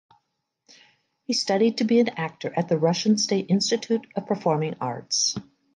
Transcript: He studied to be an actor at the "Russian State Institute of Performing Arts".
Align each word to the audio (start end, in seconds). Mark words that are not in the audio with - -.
He 1.25 1.33
studied 1.33 1.77
to 1.77 1.83
be 1.83 1.99
an 1.99 2.09
actor 2.09 2.51
at 2.57 2.67
the 2.69 2.79
"Russian 2.79 3.19
State 3.19 3.51
Institute 3.51 4.07
of 4.15 4.25
Performing 4.25 4.73
Arts". 4.81 5.37